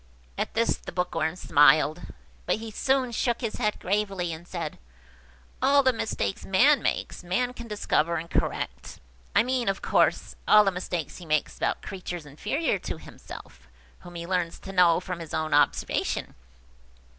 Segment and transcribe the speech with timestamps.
[0.35, 2.01] At this the Bookworm smiled;
[2.47, 7.67] but he soon shook his head gravely, and said–"All the mistakes man makes, man can
[7.67, 12.97] discover and correct–I mean, of course, all the mistakes he makes about creatures inferior to
[12.97, 13.67] himself,
[13.99, 16.33] whom he learns to know from his own observation.